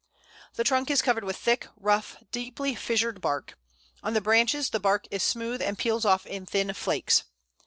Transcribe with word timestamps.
The 0.55 0.63
trunk 0.63 0.89
is 0.89 1.03
covered 1.03 1.23
with 1.23 1.37
thick, 1.37 1.67
rough, 1.77 2.17
deeply 2.31 2.73
fissured 2.73 3.21
bark. 3.21 3.55
On 4.01 4.15
the 4.15 4.19
branches 4.19 4.71
the 4.71 4.79
bark 4.79 5.05
is 5.11 5.21
smooth, 5.21 5.61
and 5.61 5.77
peels 5.77 6.05
off 6.05 6.25
in 6.25 6.47
thin 6.47 6.73
flakes. 6.73 7.25